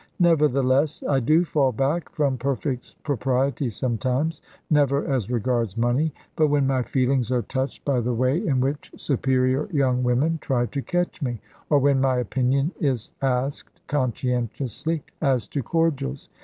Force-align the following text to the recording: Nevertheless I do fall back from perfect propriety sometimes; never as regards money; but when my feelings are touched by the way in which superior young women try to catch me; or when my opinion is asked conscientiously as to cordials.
Nevertheless 0.19 1.03
I 1.07 1.19
do 1.19 1.45
fall 1.45 1.71
back 1.71 2.09
from 2.09 2.35
perfect 2.39 3.03
propriety 3.03 3.69
sometimes; 3.69 4.41
never 4.67 5.05
as 5.05 5.29
regards 5.29 5.77
money; 5.77 6.11
but 6.35 6.47
when 6.47 6.65
my 6.65 6.81
feelings 6.81 7.31
are 7.31 7.43
touched 7.43 7.85
by 7.85 7.99
the 7.99 8.11
way 8.15 8.39
in 8.43 8.61
which 8.61 8.91
superior 8.97 9.69
young 9.71 10.01
women 10.01 10.39
try 10.41 10.65
to 10.65 10.81
catch 10.81 11.21
me; 11.21 11.39
or 11.69 11.77
when 11.77 12.01
my 12.01 12.17
opinion 12.17 12.71
is 12.79 13.11
asked 13.21 13.79
conscientiously 13.85 15.03
as 15.21 15.45
to 15.49 15.61
cordials. 15.61 16.29